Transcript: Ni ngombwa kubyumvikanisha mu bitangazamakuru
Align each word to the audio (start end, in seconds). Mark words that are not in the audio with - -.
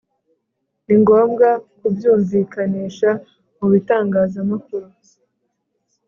Ni 0.85 0.95
ngombwa 1.01 1.49
kubyumvikanisha 1.77 3.09
mu 3.57 3.67
bitangazamakuru 3.73 4.87